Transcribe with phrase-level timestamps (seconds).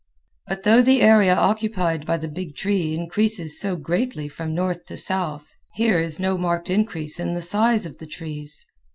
[0.47, 4.97] But though the area occupied by the big tree increases so greatly from north to
[4.97, 8.65] south, here is no marked increase in the size of the trees.